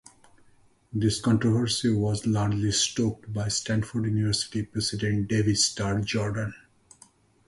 This 0.91 1.21
controversy 1.21 1.91
was 1.91 2.25
largely 2.25 2.71
stoked 2.71 3.31
by 3.31 3.49
Stanford 3.49 4.05
University 4.05 4.63
President 4.63 5.27
David 5.27 5.59
Starr 5.59 6.01
Jordan. 6.01 6.55